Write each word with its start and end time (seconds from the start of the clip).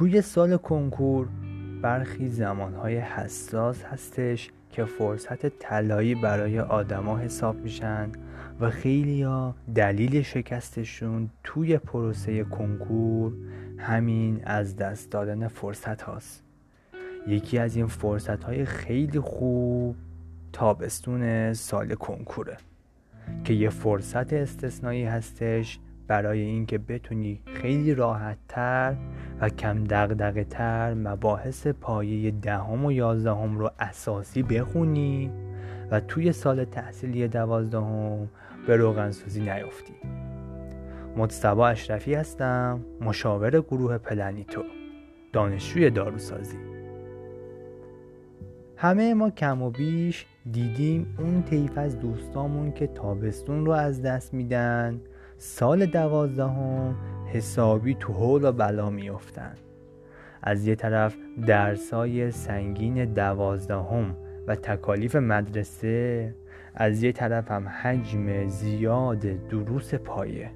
توی 0.00 0.22
سال 0.22 0.56
کنکور 0.56 1.28
برخی 1.82 2.28
زمانهای 2.28 2.98
حساس 2.98 3.82
هستش 3.82 4.50
که 4.70 4.84
فرصت 4.84 5.46
طلایی 5.58 6.14
برای 6.14 6.60
آدما 6.60 7.18
حساب 7.18 7.56
میشن 7.56 8.12
و 8.60 8.70
خیلی 8.70 9.22
ها 9.22 9.54
دلیل 9.74 10.22
شکستشون 10.22 11.30
توی 11.44 11.78
پروسه 11.78 12.44
کنکور 12.44 13.32
همین 13.78 14.40
از 14.44 14.76
دست 14.76 15.10
دادن 15.10 15.48
فرصت 15.48 16.02
هاست. 16.02 16.42
یکی 17.26 17.58
از 17.58 17.76
این 17.76 17.86
فرصت 17.86 18.44
های 18.44 18.64
خیلی 18.64 19.20
خوب 19.20 19.96
تابستون 20.52 21.52
سال 21.52 21.94
کنکوره 21.94 22.56
که 23.44 23.54
یه 23.54 23.70
فرصت 23.70 24.32
استثنایی 24.32 25.04
هستش 25.04 25.78
برای 26.10 26.40
اینکه 26.40 26.78
بتونی 26.78 27.40
خیلی 27.44 27.94
راحت 27.94 28.38
تر 28.48 28.96
و 29.40 29.48
کم 29.48 29.84
دغدغه 29.84 30.44
تر 30.44 30.94
مباحث 30.94 31.66
پایه 31.66 32.30
دهم 32.30 32.84
و 32.84 32.92
یازدهم 32.92 33.58
رو 33.58 33.70
اساسی 33.78 34.42
بخونی 34.42 35.30
و 35.90 36.00
توی 36.00 36.32
سال 36.32 36.64
تحصیلی 36.64 37.28
دوازدهم 37.28 38.28
به 38.66 38.76
روغنسوزی 38.76 39.40
نیفتی 39.40 39.94
مجتبا 41.16 41.68
اشرفی 41.68 42.14
هستم 42.14 42.80
مشاور 43.00 43.60
گروه 43.60 43.98
پلنیتو 43.98 44.62
دانشجوی 45.32 45.90
داروسازی. 45.90 46.58
همه 48.76 49.14
ما 49.14 49.30
کم 49.30 49.62
و 49.62 49.70
بیش 49.70 50.26
دیدیم 50.52 51.14
اون 51.18 51.42
طیف 51.42 51.78
از 51.78 51.98
دوستامون 51.98 52.72
که 52.72 52.86
تابستون 52.86 53.66
رو 53.66 53.72
از 53.72 54.02
دست 54.02 54.34
میدن 54.34 55.00
سال 55.42 55.86
دوازدهم 55.86 56.94
حسابی 57.26 57.94
تو 57.94 58.12
حول 58.12 58.44
و 58.44 58.52
بلا 58.52 58.90
میافتن. 58.90 59.54
از 60.42 60.66
یه 60.66 60.74
طرف 60.74 61.16
درسای 61.46 62.30
سنگین 62.30 63.04
دوازدهم 63.04 64.16
و 64.46 64.56
تکالیف 64.56 65.16
مدرسه 65.16 66.34
از 66.74 67.02
یه 67.02 67.12
طرف 67.12 67.50
هم 67.50 67.68
حجم 67.68 68.48
زیاد 68.48 69.20
دروس 69.48 69.94
پایه. 69.94 70.50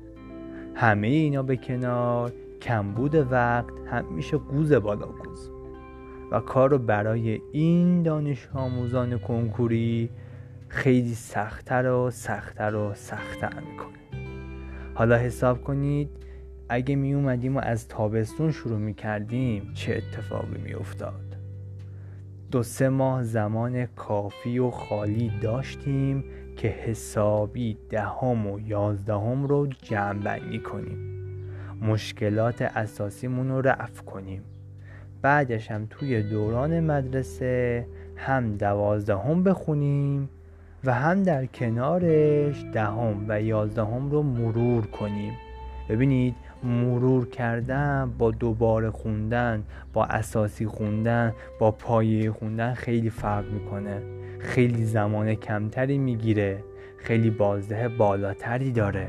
همه 0.75 1.07
اینا 1.07 1.43
به 1.43 1.57
کنار 1.57 2.33
کمبود 2.63 3.15
وقت 3.15 3.75
هم 3.87 4.05
میشه 4.15 4.39
گوز 4.39 4.73
بالا 4.73 5.07
گوز 5.07 5.51
و 6.31 6.41
کار 6.41 6.71
رو 6.71 6.79
برای 6.79 7.41
این 7.53 8.03
دانش 8.03 8.49
آموزان 8.55 9.19
کنکوری 9.19 10.11
خیلی 10.69 11.15
سختتر 11.15 11.91
و 11.91 12.11
سختتر 12.11 12.75
و 12.75 12.95
سختتر 12.95 13.61
می‌کنه. 13.71 14.04
حالا 14.95 15.17
حساب 15.17 15.65
کنید 15.65 16.11
اگه 16.69 16.97
می 16.97 17.15
اومدیم 17.15 17.57
و 17.57 17.61
از 17.63 17.89
تابستون 17.89 18.53
شروع 18.53 18.79
می 18.79 18.95
کردیم 18.95 19.71
چه 19.75 19.97
اتفاقی 19.97 20.59
می 20.59 20.75
افتاد؟ 20.75 21.37
دو 22.51 22.63
سه 22.63 22.89
ماه 22.89 23.23
زمان 23.23 23.87
کافی 23.87 24.59
و 24.59 24.71
خالی 24.71 25.33
داشتیم 25.43 26.25
که 26.57 26.69
حسابی 26.69 27.79
دهم 27.91 28.47
و 28.47 28.61
یازدهم 28.61 29.47
رو 29.47 29.67
جمع 29.67 30.23
بندی 30.23 30.59
کنیم. 30.59 30.99
مشکلات 31.83 32.63
اساسیمون 32.63 33.49
رو 33.49 33.61
رفع 33.61 34.03
کنیم. 34.03 34.43
بعدش 35.23 35.71
هم 35.71 35.87
توی 35.91 36.23
دوران 36.23 36.81
مدرسه 36.81 37.87
هم 38.17 38.57
دوازدهم 38.57 39.43
بخونیم 39.43 40.29
و 40.87 40.93
هم 40.93 41.23
در 41.23 41.47
کنارش 41.47 42.65
دهم 42.73 43.25
و 43.29 43.43
یازدهم 43.43 44.11
رو 44.11 44.23
مرور 44.23 44.87
کنیم. 44.87 45.33
ببینید 45.89 46.35
مرور 46.65 47.29
کردن 47.29 48.13
با 48.19 48.31
دوباره 48.31 48.91
خوندن 48.91 49.65
با 49.93 50.05
اساسی 50.05 50.67
خوندن 50.67 51.33
با 51.61 51.71
پایه 51.71 52.31
خوندن 52.33 52.75
خیلی 52.75 53.11
فرق 53.11 53.45
می‌کنه. 53.51 54.03
خیلی 54.39 54.85
زمان 54.85 55.35
کمتری 55.35 55.99
می‌گیره 55.99 56.65
خیلی 56.97 57.31
بازده 57.31 57.89
بالاتری 57.89 58.73
داره. 58.73 59.09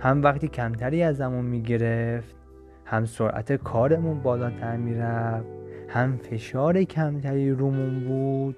هم 0.00 0.22
وقتی 0.22 0.48
کمتری 0.48 1.02
از 1.02 1.16
زمان 1.16 1.44
می‌گرفت 1.44 2.34
هم 2.84 3.06
سرعت 3.06 3.52
کارمون 3.52 4.20
بالاتر 4.22 4.76
می‌رفت 4.76 5.46
هم 5.88 6.16
فشار 6.16 6.82
کمتری 6.82 7.50
رومون 7.50 8.04
بود 8.04 8.56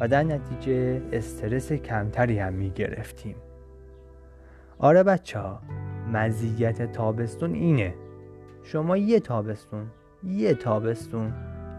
و 0.00 0.08
در 0.08 0.22
نتیجه 0.22 1.02
استرس 1.12 1.72
کمتری 1.72 2.38
هم 2.38 2.52
می‌گرفتیم 2.52 3.36
آره 4.78 5.02
بچه 5.02 5.38
ها 5.38 5.60
مزیت 6.12 6.92
تابستون 6.92 7.54
اینه. 7.54 7.94
شما 8.62 8.96
یه 8.96 9.20
تابستون 9.20 9.86
یه 10.24 10.54
تابستون 10.54 11.32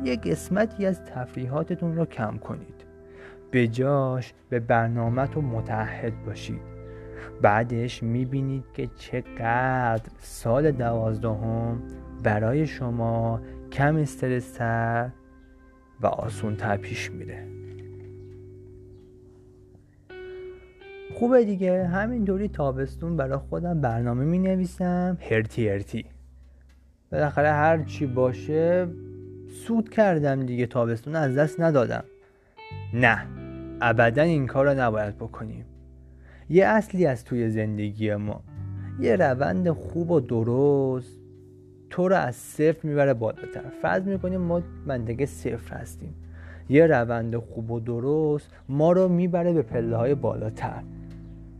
یه 0.04 0.16
قسمتی 0.16 0.86
از 0.86 1.06
تفریحاتتون 1.06 1.96
رو 1.96 2.06
کم 2.06 2.38
کنید. 2.38 2.86
به 3.52 3.68
جاش 3.68 4.34
به 4.50 4.60
برنامه 4.60 5.38
متحد 5.38 6.26
باشید. 6.26 6.62
بعدش 7.42 8.04
می‌بینید 8.04 8.64
که 8.74 8.88
چقدر 8.88 10.12
سال 10.18 10.72
دوازدهم 10.72 11.84
برای 12.24 12.68
شما 12.68 13.42
کم 13.72 13.96
استرستر 13.96 15.10
و 16.02 16.08
آسونتر 16.08 16.78
پیش 16.78 17.12
میره. 17.12 17.63
خوبه 21.24 21.46
دیگه. 21.46 21.88
همینطوری 21.88 22.48
تابستون 22.48 23.18
برای 23.18 23.38
خودم 23.38 23.82
برنامه 23.82 24.26
می 24.26 24.40
نویسم 24.40 25.18
هرتی 25.30 25.70
هرتی. 25.70 26.06
بالاخره 27.12 27.52
هر 27.52 27.84
چی 27.84 28.06
باشه 28.06 28.88
سود 29.66 29.90
کردم 29.90 30.46
دیگه. 30.46 30.66
تابستون 30.66 31.16
از 31.16 31.38
دست 31.38 31.60
ندادم. 31.60 32.04
نه 32.94 33.28
ابدا 33.82 34.22
این 34.22 34.48
کار 34.48 34.74
رو 34.74 34.80
نباید 34.80 35.16
بکنیم. 35.18 35.66
یه 36.50 36.66
اصلی 36.66 37.06
از 37.06 37.24
توی 37.24 37.50
زندگی 37.50 38.16
ما. 38.16 38.42
یه 39.00 39.16
روند 39.16 39.70
خوب 39.70 40.12
و 40.12 40.20
درست. 40.20 41.20
تو 41.90 42.08
رو 42.08 42.16
از 42.16 42.36
صفر 42.36 42.88
می‌بره 42.88 43.14
بالاتر. 43.14 43.64
فرض 43.82 44.04
می‌کنیم 44.04 44.42
ما 44.42 44.62
منطقه 44.86 45.26
صفر 45.26 45.76
هستیم. 45.76 46.14
یه 46.70 46.88
روند 46.88 47.38
خوب 47.38 47.72
و 47.72 47.80
درست 47.80 48.50
ما 48.70 48.92
رو 48.92 49.08
می‌بره 49.08 49.54
به 49.54 49.62
پله 49.62 49.96
های 49.96 50.16
بالاتر. 50.16 50.84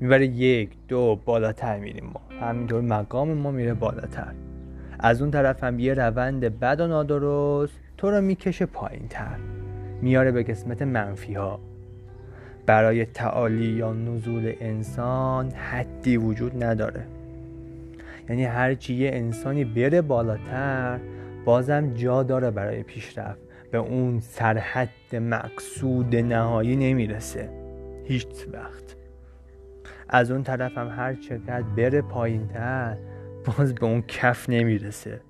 می‌بره 0.04 0.26
یک 0.28 0.70
دو 0.88 1.20
بالاتر 1.26 1.80
میریم 1.80 2.06
ما. 2.14 2.22
همینطور 2.46 2.82
مقام 2.82 3.34
ما 3.34 3.52
میره 3.52 3.74
بالاتر. 3.74 4.34
از 5.00 5.22
اون 5.22 5.32
طرف 5.32 5.64
هم 5.64 5.80
یه 5.80 5.94
روند 5.94 6.60
بد 6.60 6.80
و 6.80 6.88
نادرست. 6.88 7.74
تو 7.98 8.12
رو 8.12 8.22
می‌کشه 8.22 8.66
پایین 8.66 9.08
تر 9.10 9.38
میاره 10.02 10.32
به 10.32 10.44
قسمت 10.44 10.82
منفی 10.82 11.34
ها 11.34 11.60
برای 12.66 13.06
تعالی 13.06 13.66
یا 13.66 13.94
نزول 13.94 14.54
انسان 14.60 15.52
حدی 15.52 16.18
وجود 16.18 16.64
نداره. 16.64 17.06
یعنی 18.30 18.44
هرچی 18.44 18.94
یه 18.94 19.10
انسانی 19.14 19.66
بره 19.66 20.02
بالاتر 20.02 21.00
بازم 21.46 21.94
جا 21.94 22.24
داره 22.24 22.52
برای 22.52 22.84
پیشرفت. 22.84 23.42
به 23.72 23.78
اون 23.78 24.20
سرحد 24.20 25.16
مقصود 25.16 26.16
نهایی 26.16 26.76
نمی‌رسه. 26.76 27.50
هیچ 28.06 28.28
وقت. 28.54 29.03
از 30.10 30.32
اون 30.32 30.44
طرف 30.44 30.78
هم 30.78 30.88
هر 30.88 31.14
چقدر 31.14 31.62
بره 31.62 32.02
پایین 32.02 32.48
تر 32.48 32.98
باز 33.46 33.76
به 33.76 33.86
اون 33.86 34.02
کف 34.02 34.50
نمی‌رسه 34.50 35.22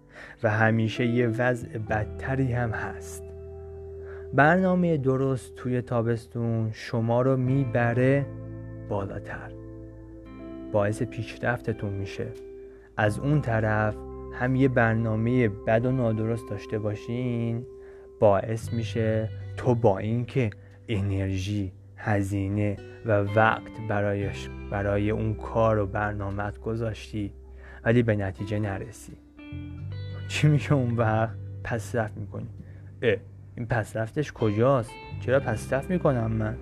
و 0.43 0.49
همیشه 0.49 1.05
یه 1.05 1.27
وضع 1.27 1.77
بدتری 1.77 2.53
هم 2.53 2.71
هست. 2.71 3.23
برنامه 4.33 4.97
درست 4.97 5.55
توی 5.55 5.81
تابستون 5.81 6.69
شما 6.71 7.21
رو 7.21 7.37
می‌بره 7.37 8.25
بالاتر. 8.89 9.51
باعث 10.71 11.03
پیشرفتتون 11.03 11.93
میشه. 11.93 12.27
از 12.97 13.19
اون 13.19 13.41
طرف 13.41 13.95
هم 14.33 14.55
یه 14.55 14.67
برنامه 14.67 15.49
بد 15.49 15.85
و 15.85 15.91
نادرست 15.91 16.49
داشته 16.49 16.79
باشین 16.79 17.65
باعث 18.19 18.73
میشه 18.73 19.29
تو 19.57 19.75
با 19.75 19.97
اینکه 19.97 20.49
انرژی 20.87 21.71
هزینه 22.05 22.77
و 23.05 23.11
وقت 23.11 23.71
برایش 23.89 24.49
برای 24.71 25.09
اون 25.09 25.33
کار 25.33 25.79
و 25.79 25.85
برنامت 25.85 26.59
گذاشتی 26.59 27.33
ولی 27.85 28.03
به 28.03 28.15
نتیجه 28.15 28.59
نرسی. 28.59 29.13
چی 30.27 30.47
میشه 30.47 30.73
اون 30.73 30.95
وقت؟ 30.95 31.35
پس 31.63 31.95
رفت 31.95 32.17
می‌کنی. 32.17 32.47
اه 33.01 33.15
این 33.55 33.65
پس 33.65 33.95
رفتش 33.95 34.31
کجاست؟ 34.31 34.91
چرا 35.19 35.39
پس 35.39 35.73
رفت 35.73 35.89
می‌کنم 35.89 36.31
من؟ 36.31 36.55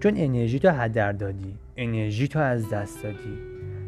چون 0.00 0.12
انرژی 0.16 0.58
تو 0.58 0.68
هدر 0.68 1.12
دادی. 1.12 1.54
انرژی 1.76 2.28
تو 2.28 2.38
از 2.38 2.70
دست 2.70 3.02
دادی. 3.02 3.38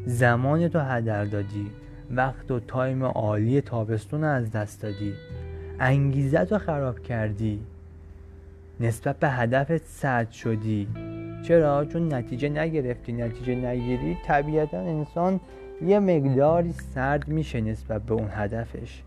زمان 0.06 0.68
تو 0.68 0.78
هدر 0.78 1.24
دادی. 1.24 1.70
وقت 2.10 2.50
و 2.50 2.60
تایم 2.60 3.04
عالی 3.04 3.60
تابستون 3.60 4.24
از 4.24 4.50
دست 4.50 4.82
دادی. 4.82 5.14
انگیزه 5.80 6.44
تو 6.44 6.58
خراب 6.58 6.98
کردی. 6.98 7.60
نسبت 8.80 9.16
به 9.18 9.28
هدفت 9.28 9.84
سرد 9.84 10.30
شدی. 10.30 10.88
چرا؟ 11.42 11.84
چون 11.84 12.14
نتیجه 12.14 12.48
نگرفتی. 12.48 13.12
نتیجه 13.12 13.54
نگیری 13.54 14.16
طبیعتا 14.26 14.78
انسان 14.78 15.40
یه 15.82 15.98
مقداری 15.98 16.72
سرد 16.72 17.28
میشه 17.28 17.60
نسبت 17.60 18.02
به 18.02 18.14
اون 18.14 18.28
هدفش. 18.30 19.02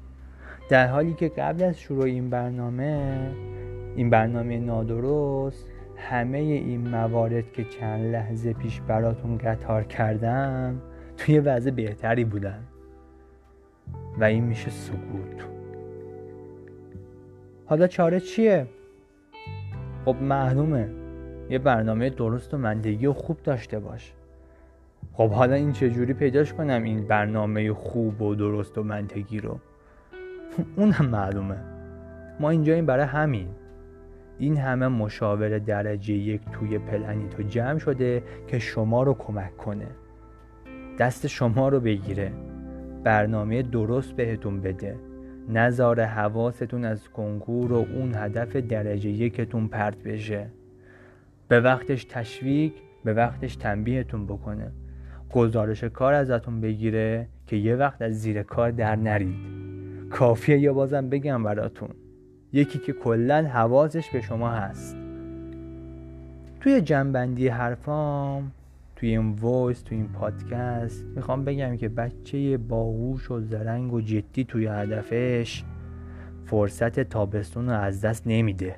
در 0.70 0.88
حالی 0.88 1.14
که 1.14 1.30
قبل 1.30 1.64
از 1.64 1.80
شروع 1.80 2.04
این 2.04 2.30
برنامه 2.30 3.32
این 3.96 4.10
برنامه 4.10 4.60
نادرست 4.60 5.66
همه 5.98 6.38
این 6.38 6.88
موارد 6.88 7.52
که 7.52 7.64
چند 7.64 8.14
لحظه 8.14 8.54
پیش 8.54 8.82
براتون 8.82 9.38
قطار 9.38 9.84
کردم 9.84 10.82
توی 11.18 11.40
وضع 11.40 11.72
بهتری 11.72 12.24
بودن. 12.24 12.60
و 14.18 14.24
این 14.24 14.44
میشه 14.44 14.70
سکوت. 14.70 15.48
حالا 17.66 17.88
چاره 17.88 18.20
چیه؟ 18.20 18.68
خب 20.06 20.16
معلومه. 20.22 20.90
یه 21.50 21.60
برنامه 21.60 22.10
درست 22.10 22.54
و 22.54 22.58
منطقی 22.58 23.06
و 23.06 23.14
خوب 23.14 23.38
داشته 23.44 23.80
باش. 23.80 24.14
خب 25.14 25.30
حالا 25.30 25.56
این 25.56 25.72
چجوری 25.72 26.14
پیداش 26.14 26.54
کنم 26.54 26.84
این 26.84 27.08
برنامه 27.08 27.74
خوب 27.74 28.22
و 28.22 28.36
درست 28.36 28.78
و 28.78 28.84
منطقی 28.84 29.40
رو؟ 29.40 29.60
اون 30.78 30.92
هم 30.92 31.06
معلومه. 31.06 31.58
ما 32.40 32.50
اینجا 32.50 32.74
این 32.74 32.86
برای 32.86 33.06
همین. 33.06 33.48
این 34.40 34.58
همه 34.58 34.88
مشاور 34.88 35.60
درجه 35.60 36.14
یک 36.14 36.42
توی 36.52 36.80
پلنیتو 36.80 37.44
جمع 37.44 37.78
شده 37.78 38.24
که 38.48 38.60
شما 38.60 39.04
رو 39.04 39.14
کمک 39.14 39.58
کنه. 39.58 39.88
دست 41.00 41.28
شما 41.28 41.70
رو 41.70 41.80
بگیره. 41.80 42.32
برنامه 43.04 43.62
درست 43.62 44.12
بهتون 44.12 44.62
بده. 44.62 44.96
نظار 45.50 46.02
حواستون 46.02 46.86
از 46.86 47.10
کنکور 47.10 47.72
و 47.74 47.76
اون 47.76 48.16
هدف 48.16 48.56
درجه 48.56 49.10
یکتون 49.10 49.68
پرت 49.68 49.98
بشه. 49.98 50.48
به 51.48 51.60
وقتش 51.60 52.04
تشویق 52.04 52.72
به 53.04 53.14
وقتش 53.14 53.56
تنبیهتون 53.56 54.26
بکنه. 54.26 54.72
گزارش 55.32 55.84
کار 55.84 56.14
ازتون 56.14 56.62
بگیره 56.62 57.28
که 57.48 57.56
یه 57.56 57.76
وقت 57.76 58.02
از 58.02 58.22
زیر 58.22 58.44
کار 58.44 58.72
در 58.72 58.96
نرید. 58.96 59.36
کافیه 60.10 60.60
یا 60.60 60.74
بازم 60.74 61.10
بگم 61.10 61.44
براتون. 61.44 61.90
یکی 62.54 62.80
که 62.80 62.94
کلا 62.94 63.48
حواسش 63.48 64.10
به 64.10 64.22
شما 64.22 64.50
هست. 64.50 64.98
توی 66.62 66.82
جمع‌بندی 66.82 67.48
حرفام 67.48 68.52
توی 69.04 69.18
این 69.18 69.32
voice 69.32 69.82
توی 69.82 69.98
این 69.98 70.08
پادکست 70.08 71.06
می‌خوام 71.16 71.46
بگم 71.46 71.78
که 71.78 71.90
بچه 71.90 72.58
باهوش 72.58 73.32
و 73.32 73.40
زرنگ 73.40 73.94
و 73.94 74.02
جدی 74.02 74.44
توی 74.44 74.68
هدفش 74.68 75.64
فرصت 76.46 77.00
تابستون 77.00 77.66
رو 77.70 77.76
از 77.76 78.02
دست 78.02 78.28
نمیده. 78.28 78.76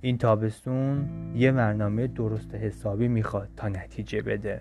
این 0.00 0.18
تابستون 0.18 1.08
یه 1.34 1.52
برنامه 1.52 2.06
درست 2.06 2.54
حسابی 2.54 3.08
می‌خواد 3.08 3.48
تا 3.56 3.68
نتیجه 3.68 4.22
بده. 4.22 4.60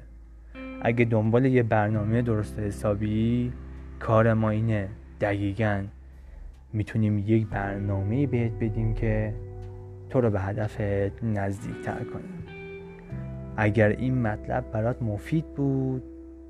اگه 0.82 1.06
دنبال 1.06 1.46
یه 1.46 1.64
برنامه 1.64 2.22
درست 2.22 2.60
حسابی 2.60 3.54
کار 4.00 4.34
ما 4.34 4.50
اینه. 4.50 4.90
دقیقا 5.22 5.84
می‌تونیم 6.74 7.18
یک 7.18 7.48
برنامه 7.48 8.28
بهت 8.28 8.52
بدیم 8.52 8.94
که 8.94 9.34
تو 10.10 10.22
رو 10.22 10.30
به 10.30 10.42
هدفت 10.42 11.24
نزدیک 11.24 11.82
تر 11.86 12.04
کنیم. 12.04 12.57
اگر 13.58 13.90
این 13.90 14.22
مطلب 14.22 14.72
برات 14.72 15.02
مفید 15.02 15.46
بود 15.46 16.04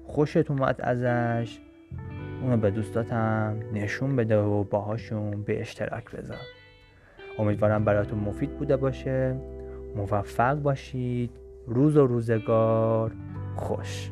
خوشت 0.03 0.51
اومد 0.51 0.81
ازش 0.81 1.59
اونو 2.41 2.57
به 2.57 2.71
دوستاتم 2.71 3.59
نشون 3.73 4.15
بده 4.15 4.37
و 4.37 4.63
باهاشون 4.63 5.43
به 5.43 5.61
اشتراک 5.61 6.11
بذار. 6.11 6.37
امیدوارم 7.39 7.85
براتون 7.85 8.19
مفید 8.19 8.57
بوده 8.57 8.77
باشه. 8.77 9.35
موفق 9.95 10.55
باشید. 10.55 11.31
روز 11.67 11.97
و 11.97 12.07
روزگار 12.07 13.11
خوش. 13.55 14.11